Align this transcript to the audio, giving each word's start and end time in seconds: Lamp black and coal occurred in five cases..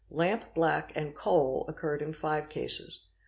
Lamp 0.09 0.55
black 0.55 0.97
and 0.97 1.13
coal 1.13 1.63
occurred 1.67 2.01
in 2.01 2.11
five 2.11 2.49
cases.. 2.49 3.01